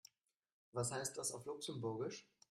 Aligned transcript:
Was 0.71 0.91
heißt 0.91 1.15
das 1.15 1.31
auf 1.31 1.45
Luxemburgisch? 1.45 2.27